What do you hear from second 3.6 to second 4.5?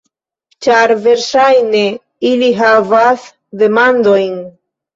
demandojn